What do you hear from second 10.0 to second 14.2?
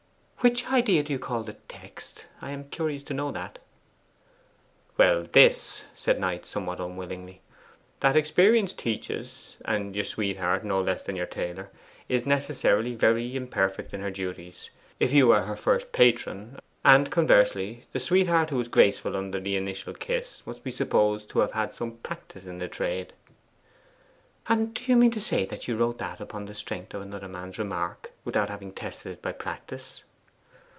sweetheart, no less than your tailor, is necessarily very imperfect in her